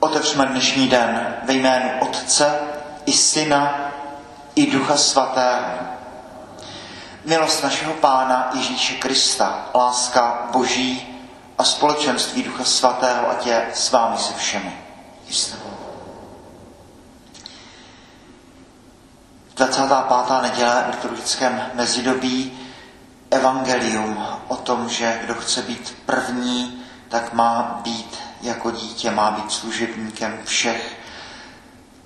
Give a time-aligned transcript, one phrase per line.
[0.00, 2.60] Otevřme dnešní den ve jménu Otce
[3.06, 3.92] i Syna
[4.54, 5.66] i Ducha Svatého.
[7.24, 11.18] Milost našeho Pána Ježíše Krista, láska Boží
[11.58, 14.78] a společenství Ducha Svatého, ať je s vámi se všemi.
[15.26, 15.56] Jistě.
[19.56, 20.42] 25.
[20.42, 22.58] neděle v liturgickém mezidobí
[23.30, 29.52] evangelium o tom, že kdo chce být první, tak má být jako dítě, má být
[29.52, 30.96] služebníkem všech.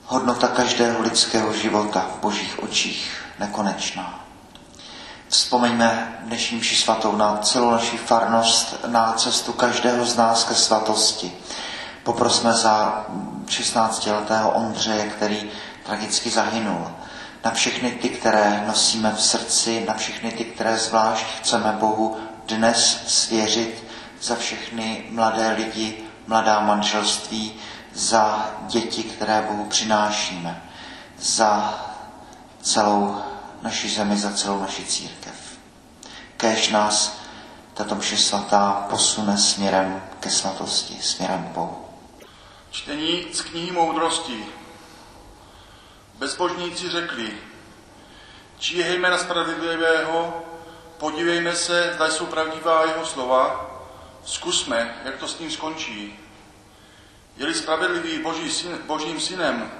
[0.06, 4.24] Hodnota každého lidského života v božích očích nekonečná.
[5.28, 11.32] Vzpomeňme dnešní mši svatou na celou naši farnost, na cestu každého z nás ke svatosti.
[12.02, 13.06] Poprosme za
[13.46, 15.50] 16-letého Ondřeje, který
[15.86, 16.90] tragicky zahynul
[17.44, 22.16] na všechny ty, které nosíme v srdci, na všechny ty, které zvlášť chceme Bohu
[22.46, 23.84] dnes svěřit,
[24.22, 27.54] za všechny mladé lidi, mladá manželství,
[27.94, 30.62] za děti, které Bohu přinášíme,
[31.18, 31.80] za
[32.62, 33.22] celou
[33.62, 35.34] naši zemi, za celou naši církev.
[36.36, 37.20] Kéž nás
[37.74, 41.84] tato mše svatá posune směrem ke svatosti, směrem k Bohu.
[42.70, 44.46] Čtení z knihy moudrosti.
[46.14, 47.38] Bezbožníci řekli,
[48.58, 50.42] číhejme na spravedlivého,
[50.98, 53.73] podívejme se, zda jsou pravdivá jeho slova,
[54.24, 56.18] zkusme, jak to s ním skončí.
[57.36, 59.72] Je-li spravedlivý boží syn, božím synem,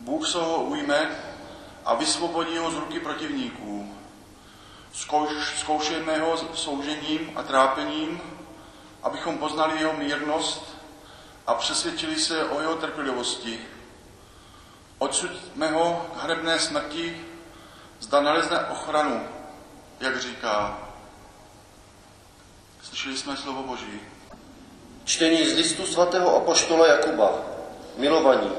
[0.00, 1.10] Bůh se ho ujme
[1.84, 3.96] a vysvobodí ho z ruky protivníků.
[4.92, 8.20] Zkouš, zkoušejme ho soužením a trápením,
[9.02, 10.76] abychom poznali jeho mírnost
[11.46, 13.60] a přesvědčili se o jeho trpělivosti
[15.02, 17.24] Odsuďme ho k hrebné smrti,
[18.00, 19.26] zda nalezne ochranu,
[20.00, 20.78] jak říká.
[22.92, 24.00] Slyšeli jsme slovo Boží.
[25.04, 27.32] Čtení z listu svatého apoštola Jakuba,
[27.96, 28.52] milovaní.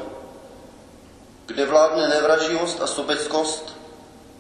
[1.46, 3.78] Kde vládne nevraživost a sobeckost,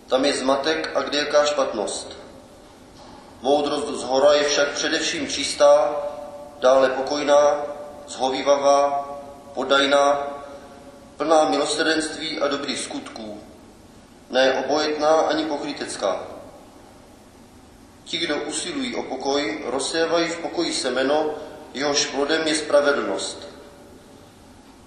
[0.07, 2.17] tam je zmatek a kde jaká špatnost.
[3.41, 5.95] Moudrost z hora je však především čistá,
[6.59, 7.61] dále pokojná,
[8.07, 9.09] zhovývavá,
[9.53, 10.27] podajná,
[11.17, 13.43] plná milosrdenství a dobrých skutků,
[14.29, 16.32] ne obojetná ani pokrytecká.
[18.03, 21.35] Ti, kdo usilují o pokoj, rozsévají v pokoji semeno,
[21.73, 23.47] jehož plodem je spravedlnost.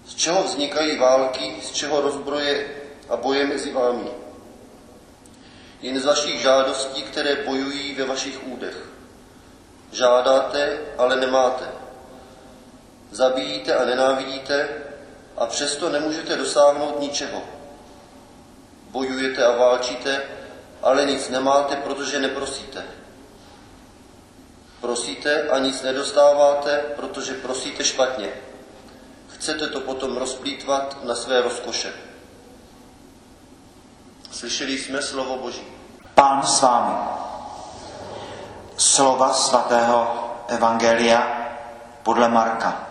[0.06, 2.66] Z čeho vznikají války, z čeho rozbroje
[3.08, 4.10] a boje mezi vámi.
[5.82, 8.88] Jen z vašich žádostí, které bojují ve vašich údech.
[9.92, 11.64] Žádáte, ale nemáte.
[13.10, 14.68] Zabíjíte a nenávidíte,
[15.36, 17.42] a přesto nemůžete dosáhnout ničeho.
[18.90, 20.22] Bojujete a válčíte,
[20.82, 22.84] ale nic nemáte, protože neprosíte.
[24.80, 28.28] Prosíte a nic nedostáváte, protože prosíte špatně.
[29.28, 31.92] Chcete to potom rozplítvat na své rozkoše.
[34.30, 35.62] Slyšeli jsme slovo Boží.
[36.14, 36.94] Pán s vámi.
[38.76, 41.48] Slova svatého Evangelia
[42.02, 42.86] podle Marka.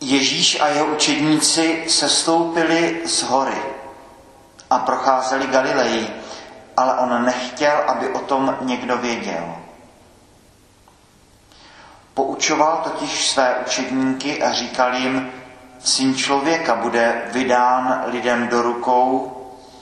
[0.00, 3.79] Ježíš a jeho učedníci sestoupili z hory
[4.70, 6.22] a procházeli Galileji,
[6.76, 9.54] ale on nechtěl, aby o tom někdo věděl.
[12.14, 15.32] Poučoval totiž své učedníky a říkal jim,
[15.78, 19.36] syn člověka bude vydán lidem do rukou,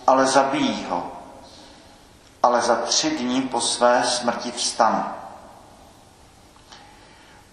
[0.06, 1.12] ale zabijí ho.
[2.43, 5.05] Ale za tři dny po své smrti vstane.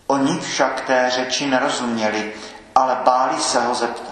[0.07, 2.33] Oni však té řeči nerozuměli
[2.75, 4.04] ale báli se ho zeptat.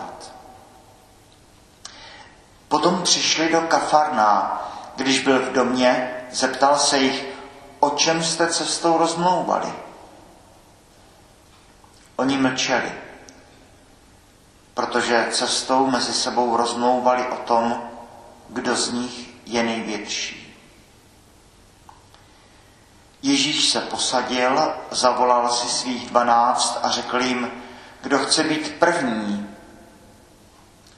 [2.74, 4.62] Potom přišli do Kafarná,
[4.96, 7.26] když byl v domě, zeptal se jich,
[7.80, 9.74] o čem jste cestou rozmlouvali.
[12.16, 12.92] Oni mlčeli,
[14.74, 17.90] protože cestou mezi sebou rozmlouvali o tom,
[18.50, 20.58] kdo z nich je největší.
[23.22, 27.52] Ježíš se posadil, zavolal si svých dvanáct a řekl jim,
[28.02, 29.50] kdo chce být první,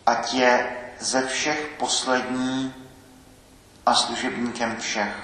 [0.05, 2.73] ať je ze všech poslední
[3.85, 5.15] a služebníkem všech.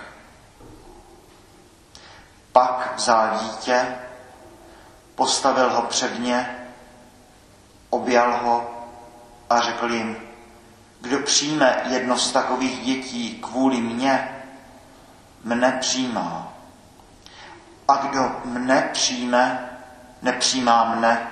[2.51, 3.95] Pak vzal dítě,
[5.15, 6.67] postavil ho před ně,
[7.89, 8.87] objal ho
[9.49, 10.17] a řekl jim,
[11.01, 14.43] kdo přijme jedno z takových dětí kvůli mně,
[15.43, 16.53] mne přijímá.
[17.87, 19.69] A kdo mne přijme,
[20.21, 21.27] nepřijímá mne,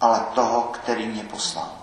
[0.00, 1.79] ale toho, který mě poslal.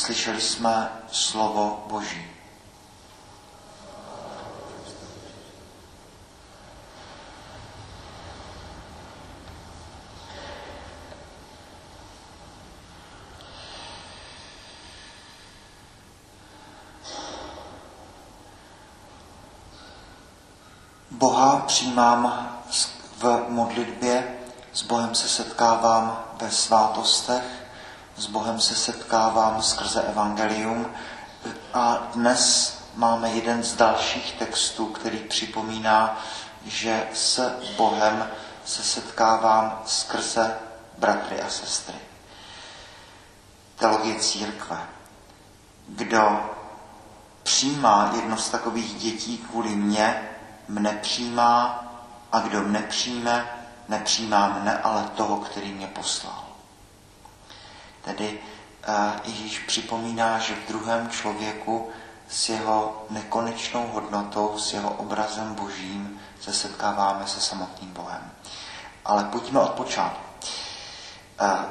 [0.00, 2.26] slyšeli jsme slovo Boží.
[21.10, 22.48] Boha přijímám
[23.18, 24.38] v modlitbě,
[24.72, 27.59] s Bohem se setkávám ve svátostech,
[28.20, 30.86] s Bohem se setkávám skrze evangelium
[31.74, 36.22] a dnes máme jeden z dalších textů, který připomíná,
[36.64, 38.30] že s Bohem
[38.64, 40.58] se setkávám skrze
[40.98, 41.94] bratry a sestry.
[43.76, 44.78] Teologie církve.
[45.88, 46.50] Kdo
[47.42, 50.28] přijímá jedno z takových dětí kvůli mně,
[50.68, 51.84] mne přijímá
[52.32, 53.50] a kdo mne přijme,
[53.88, 56.49] nepřijímá mne, ale toho, který mě poslal.
[58.04, 58.38] Tedy
[59.24, 61.88] Ježíš připomíná, že v druhém člověku
[62.28, 68.30] s jeho nekonečnou hodnotou, s jeho obrazem božím se setkáváme se samotným Bohem.
[69.04, 70.30] Ale pojďme od počátku.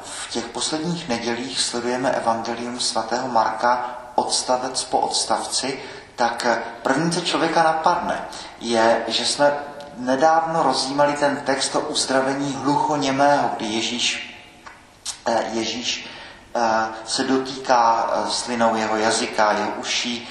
[0.02, 5.80] V těch posledních nedělích sledujeme Evangelium svatého Marka odstavec po odstavci,
[6.16, 6.48] tak
[6.82, 8.22] první, co člověka napadne,
[8.60, 9.54] je, že jsme
[9.98, 14.36] nedávno rozjímali ten text o uzdravení hluchoněmého, kdy Ježíš,
[15.26, 16.10] eh, Ježíš
[17.06, 20.30] se dotýká eh, slinou jeho jazyka, jeho uší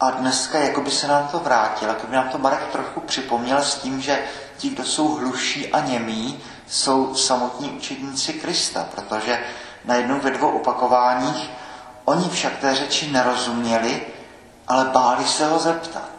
[0.00, 3.58] a dneska jako by se nám to vrátilo, jako by nám to Marek trochu připomněl
[3.58, 4.24] s tím, že
[4.56, 9.44] ti, kdo jsou hluší a němí, jsou samotní učedníci Krista, protože
[9.84, 11.50] najednou ve dvou opakováních
[12.04, 14.06] oni však té řeči nerozuměli,
[14.68, 16.10] ale báli se ho zeptat.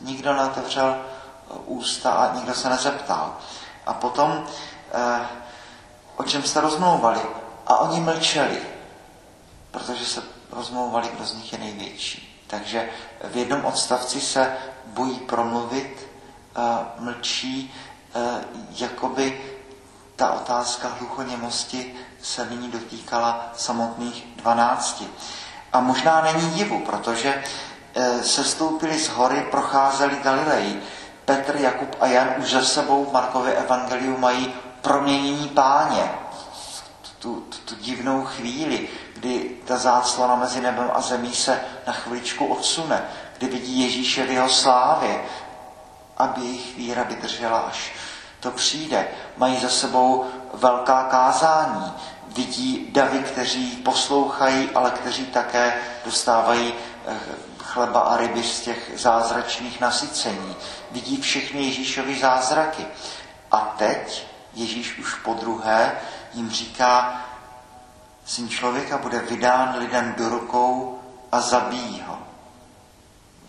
[0.00, 0.98] Nikdo neotevřel
[1.64, 3.36] ústa a nikdo se nezeptal.
[3.86, 4.46] A potom,
[4.92, 5.20] eh,
[6.16, 7.20] o čem jste rozmlouvali?
[7.68, 8.62] A oni mlčeli,
[9.70, 10.22] protože se
[10.52, 12.44] rozmlouvali, kdo z nich je největší.
[12.46, 12.88] Takže
[13.24, 14.56] v jednom odstavci se
[14.86, 16.08] bojí promluvit,
[16.56, 16.60] eh,
[16.98, 17.74] mlčí,
[18.14, 19.40] eh, jakoby
[20.16, 25.08] ta otázka hluchoněmosti se nyní dotýkala samotných dvanácti.
[25.72, 27.44] A možná není divu, protože
[28.22, 30.82] se stoupili z hory, procházeli Galilei.
[31.24, 36.10] Petr, Jakub a Jan už za sebou v Markově evangeliu mají proměnění páně.
[37.18, 42.46] Tu, tu, tu divnou chvíli, kdy ta záclona mezi nebem a zemí se na chviličku
[42.46, 43.02] odsune,
[43.38, 45.24] kdy vidí Ježíše v jeho slávě,
[46.16, 47.92] aby jejich víra vydržela, až
[48.40, 49.08] to přijde.
[49.36, 51.92] Mají za sebou velká kázání,
[52.26, 55.74] vidí davy, kteří poslouchají, ale kteří také
[56.04, 56.74] dostávají
[57.06, 57.16] eh,
[57.58, 60.56] chleba a ryby z těch zázračných nasycení.
[60.90, 62.86] Vidí všechny Ježíšovy zázraky.
[63.50, 65.92] A teď Ježíš už po druhé
[66.32, 67.24] jim říká,
[68.24, 71.00] syn člověka bude vydán lidem do rukou
[71.32, 72.18] a zabíjí ho.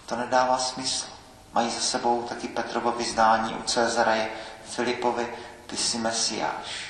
[0.06, 1.06] To nedává smysl.
[1.54, 4.30] Mají za sebou taky Petrovo vyznání u Cezareje
[4.66, 5.34] Filipovi,
[5.68, 6.90] ty jsi Mesiáš.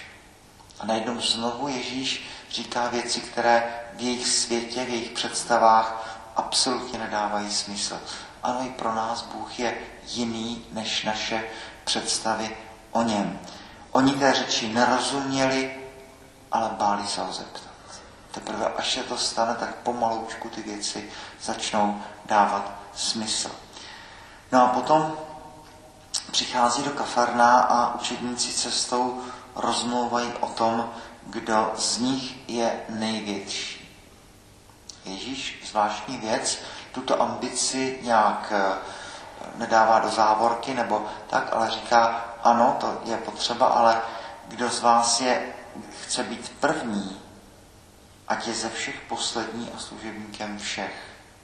[0.79, 7.51] A najednou znovu Ježíš říká věci, které v jejich světě, v jejich představách absolutně nedávají
[7.51, 8.01] smysl.
[8.43, 9.77] Ano, i pro nás Bůh je
[10.07, 11.43] jiný než naše
[11.83, 12.57] představy
[12.91, 13.39] o něm.
[13.91, 15.78] Oni té řeči nerozuměli,
[16.51, 17.69] ale báli se ho zeptat.
[18.31, 21.09] Teprve až se to stane, tak pomaloučku ty věci
[21.41, 23.51] začnou dávat smysl.
[24.51, 25.17] No a potom
[26.31, 29.21] přichází do kafarná a učedníci cestou
[29.55, 30.89] rozmlouvají o tom,
[31.25, 33.79] kdo z nich je největší.
[35.05, 36.59] Ježíš, zvláštní věc,
[36.91, 38.77] tuto ambici nějak eh,
[39.55, 44.01] nedává do závorky nebo tak, ale říká, ano, to je potřeba, ale
[44.47, 45.53] kdo z vás je,
[46.01, 47.21] chce být první,
[48.27, 50.93] ať je ze všech poslední a služebníkem všech.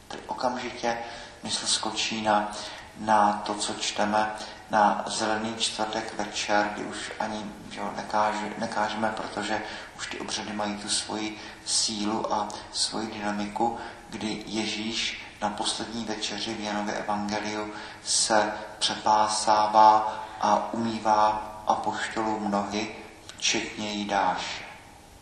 [0.08, 0.98] Teď okamžitě
[1.44, 2.52] mysl skočí na,
[2.98, 4.36] na to, co čteme
[4.70, 9.62] na zelený čtvrtek večer, kdy už ani že jo, nekáže, nekážeme, protože
[9.98, 13.78] už ty obřady mají tu svoji sílu a svoji dynamiku,
[14.10, 22.96] kdy Ježíš na poslední večeři v Janově Evangeliu se přepásává a umývá apoštolům nohy,
[23.46, 24.64] včetně Jidáše.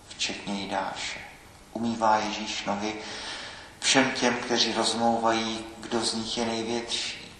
[0.08, 1.20] Včetně Jidáše.
[1.74, 2.96] Umývá Ježíš nohy
[3.80, 7.36] všem těm, kteří rozmlouvají, kdo z nich je největší.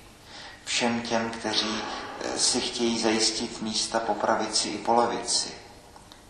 [0.66, 1.82] Všem těm, kteří
[2.22, 5.54] eh, si chtějí zajistit místa po pravici i po levici.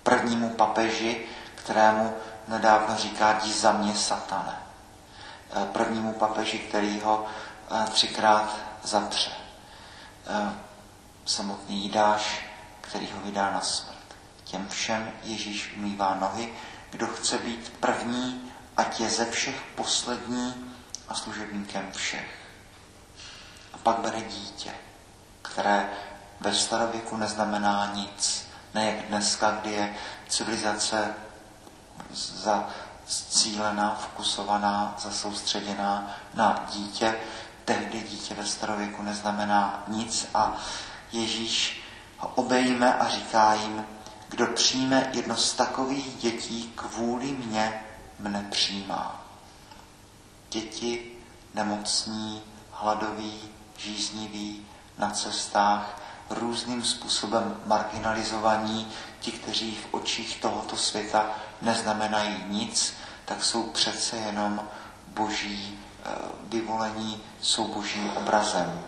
[0.03, 2.13] Prvnímu papeži, kterému
[2.47, 4.57] nedávno říká, jdi za mě, satane.
[5.55, 7.25] Eh, prvnímu papeži, který ho
[7.71, 9.31] eh, třikrát zatře.
[11.25, 12.45] Samotný Jidáš,
[12.81, 13.92] který ho vydá na smrt.
[14.43, 16.53] Těm všem Ježíš umývá nohy.
[16.89, 20.73] Kdo chce být první, ať je ze všech poslední
[21.07, 22.35] a služebníkem všech.
[23.73, 24.71] A pak bere dítě,
[25.41, 25.89] které
[26.39, 28.47] ve starověku neznamená nic.
[28.73, 29.95] Ne jak dneska, kdy je
[30.27, 31.13] civilizace
[32.13, 32.69] za
[33.05, 37.15] cílená, fokusovaná, zasoustředěná na dítě.
[37.65, 40.57] tehdy dítě ve starověku neznamená nic a
[41.11, 41.83] Ježíš
[42.17, 43.85] ho obejme a říká jim,
[44.33, 47.83] kdo přijme jedno z takových dětí kvůli mě,
[48.19, 49.25] mne přijímá.
[50.49, 51.11] Děti
[51.53, 53.39] nemocní, hladoví,
[53.77, 54.65] žízniví,
[54.97, 58.87] na cestách, různým způsobem marginalizovaní,
[59.19, 61.29] ti, kteří v očích tohoto světa
[61.61, 62.93] neznamenají nic,
[63.25, 64.67] tak jsou přece jenom
[65.07, 66.09] boží eh,
[66.43, 68.81] vyvolení, jsou božím obrazem.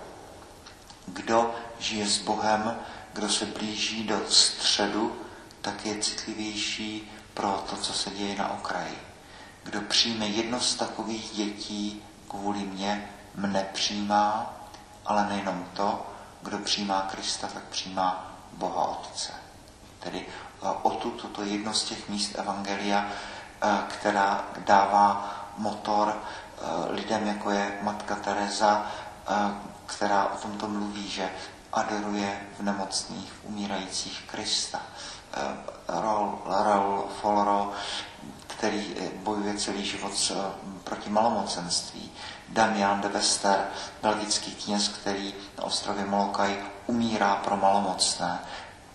[1.07, 2.77] Kdo žije s Bohem,
[3.13, 5.24] kdo se blíží do středu,
[5.65, 8.97] tak je citlivější pro to, co se děje na okraji.
[9.63, 14.53] Kdo přijme jedno z takových dětí kvůli mně, mne přijímá,
[15.05, 16.05] ale nejenom to,
[16.41, 19.33] kdo přijímá Krista, tak přijímá Boha Otce.
[19.99, 23.05] Tedy eh, o tu, toto jedno z těch míst Evangelia,
[23.61, 28.91] eh, která dává motor eh, lidem, jako je Matka Teresa,
[29.85, 31.29] která o tomto mluví, že
[31.73, 34.81] adoruje v nemocných, v umírajících Krista.
[35.87, 37.71] Raul, Raul Folro,
[38.47, 40.31] který bojuje celý život
[40.83, 42.11] proti malomocenství.
[42.49, 43.67] Damian de Vester,
[44.01, 48.39] belgický kněz, který na ostrově Molokaj umírá pro malomocné,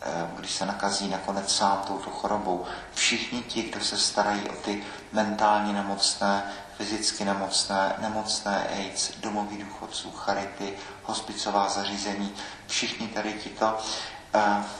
[0.02, 2.64] eh, když se nakazí nakonec sám touto chorobou.
[2.94, 10.10] Všichni ti, kdo se starají o ty mentálně nemocné, fyzicky nemocné, nemocné AIDS, domoví důchodců,
[10.10, 12.34] charity, hospicová zařízení,
[12.66, 14.19] všichni tady tito eh,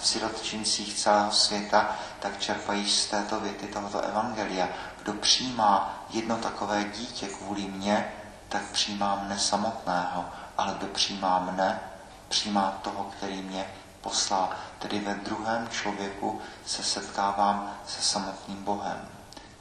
[0.01, 4.69] v sirotčincích celého světa, tak čerpají z této věty tohoto evangelia.
[5.03, 8.13] Kdo přijímá jedno takové dítě kvůli mně,
[8.49, 10.25] tak přijímám mne samotného,
[10.59, 11.81] ale kdo přijímá mne,
[12.29, 13.67] přijímá toho, který mě
[14.01, 14.51] poslal.
[14.79, 19.09] Tedy ve druhém člověku se setkávám se samotným Bohem.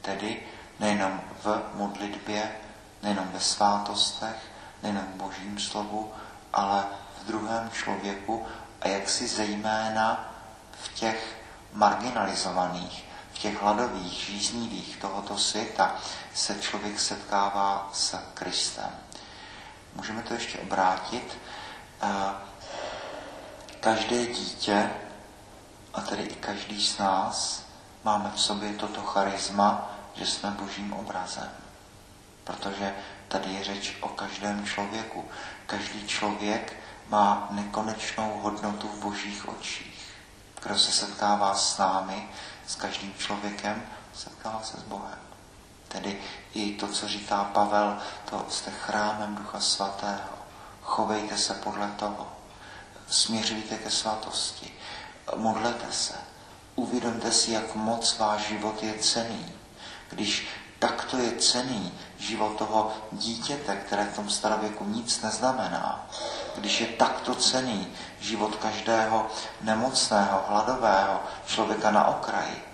[0.02, 0.42] Tedy
[0.80, 2.52] nejenom v modlitbě,
[3.02, 4.36] nejenom ve svátostech,
[4.82, 6.12] nejenom v božím slovu,
[6.52, 6.84] ale
[7.22, 8.46] v druhém člověku
[8.80, 10.34] a jak si zejména
[10.82, 11.40] v těch
[11.72, 15.96] marginalizovaných, v těch hladových, žíznivých tohoto světa,
[16.34, 18.90] se člověk setkává s Kristem.
[19.94, 21.38] Můžeme to ještě obrátit.
[22.02, 22.34] Eh,
[23.80, 24.90] každé dítě,
[25.94, 27.64] a tedy i každý z nás,
[28.04, 31.50] máme v sobě toto charisma, že jsme božím obrazem.
[32.44, 32.94] Protože
[33.28, 35.28] tady je řeč o každém člověku.
[35.66, 36.76] Každý člověk
[37.10, 40.00] má nekonečnou hodnotu v božích očích.
[40.62, 42.28] Kdo se setkává s námi,
[42.66, 43.82] s každým člověkem,
[44.14, 45.18] setkává se s Bohem.
[45.88, 46.20] Tedy
[46.54, 47.98] i to, co říká Pavel,
[48.30, 50.38] to jste chrámem Ducha Svatého.
[50.82, 52.32] Chovejte se podle toho.
[53.08, 54.72] Směřujte ke svatosti.
[55.36, 56.14] Modlete se.
[56.74, 59.52] Uvědomte si, jak moc váš život je cený.
[60.10, 60.48] Když
[60.80, 66.06] takto je cený život toho dítěte, které v tom starověku nic neznamená,
[66.56, 67.88] když je takto cený
[68.20, 69.26] život každého
[69.60, 72.64] nemocného, hladového člověka na okraji,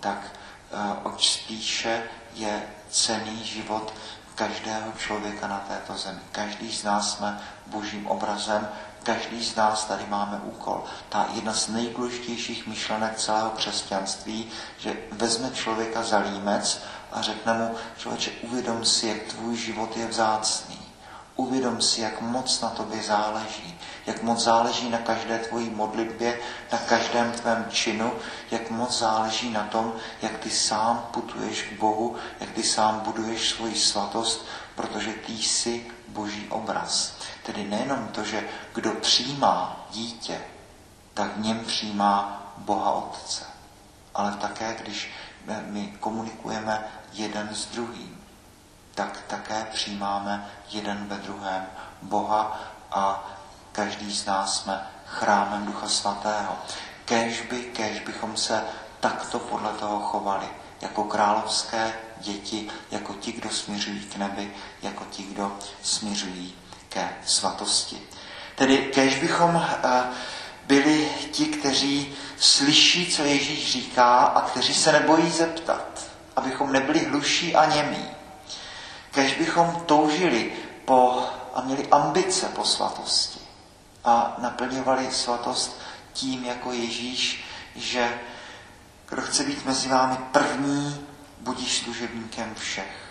[0.00, 2.02] tak uh, oč spíše
[2.34, 3.94] je cený život
[4.34, 6.20] každého člověka na této zemi.
[6.32, 8.68] Každý z nás jsme božím obrazem,
[9.04, 10.84] každý z nás tady máme úkol.
[11.08, 16.82] Ta jedna z nejdůležitějších myšlenek celého křesťanství, že vezme člověka za límec
[17.12, 20.78] a řekne mu, člověče, uvědom si, jak tvůj život je vzácný.
[21.36, 26.40] Uvědom si, jak moc na tobě záleží, jak moc záleží na každé tvojí modlitbě,
[26.72, 28.12] na každém tvém činu,
[28.50, 29.92] jak moc záleží na tom,
[30.22, 35.86] jak ty sám putuješ k Bohu, jak ty sám buduješ svoji svatost, protože ty jsi
[36.08, 37.14] boží obraz.
[37.42, 40.40] Tedy nejenom to, že kdo přijímá dítě,
[41.14, 43.44] tak v něm přijímá Boha Otce.
[44.14, 45.10] Ale také, když
[45.66, 48.20] my komunikujeme jeden s druhým,
[48.94, 51.66] tak také přijímáme jeden ve druhém
[52.02, 53.24] Boha a
[53.72, 56.58] každý z nás jsme chrámem Ducha Svatého.
[57.04, 58.64] Kež by, kež bychom se
[59.00, 60.48] takto podle toho chovali,
[60.80, 65.52] jako královské děti, jako ti, kdo směřují k nebi, jako ti, kdo
[65.82, 66.54] směřují
[66.88, 68.02] ke svatosti.
[68.54, 70.02] Tedy kež bychom eh,
[70.66, 77.54] byli ti, kteří slyší, co Ježíš říká a kteří se nebojí zeptat, abychom nebyli hluší
[77.54, 78.06] a němí.
[79.10, 80.52] Kež bychom toužili
[80.84, 81.22] po,
[81.54, 83.40] a měli ambice po svatosti
[84.04, 85.80] a naplňovali svatost
[86.12, 87.44] tím jako Ježíš,
[87.76, 88.18] že
[89.08, 91.06] kdo chce být mezi vámi první,
[91.40, 93.04] budíš služebníkem všech.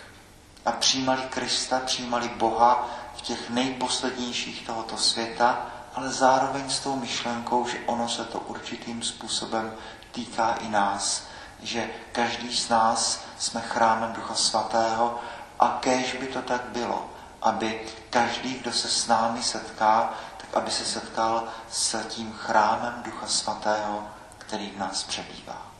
[0.64, 7.68] A přijímali Krista, přijímali Boha v těch nejposlednějších tohoto světa, ale zároveň s tou myšlenkou,
[7.68, 9.74] že ono se to určitým způsobem
[10.12, 11.26] týká i nás,
[11.62, 15.20] že každý z nás jsme chrámem Ducha Svatého
[15.60, 17.10] a kéž by to tak bylo,
[17.42, 23.26] aby každý, kdo se s námi setká, tak aby se setkal s tím chrámem Ducha
[23.26, 24.08] Svatého,
[24.38, 25.73] který v nás přebývá.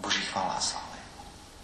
[0.00, 0.89] Boží chvála sláva.